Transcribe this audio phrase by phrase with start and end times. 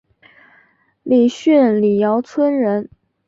[1.03, 2.89] 李迅李姚村人。